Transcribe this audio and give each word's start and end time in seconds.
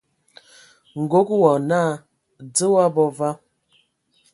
Nkɔg 1.01 1.27
wɔ 1.41 1.51
naa 1.69 1.91
"Dze 2.53 2.65
o 2.71 2.75
abɔ 2.85 3.03
va?". 3.17 3.29